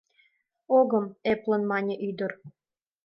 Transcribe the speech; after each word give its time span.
—Огым,— 0.79 1.05
эплын 1.31 1.61
мане 1.71 1.95
ӱдыр. 2.07 2.31